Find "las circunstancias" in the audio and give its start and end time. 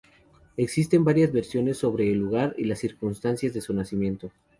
2.63-3.53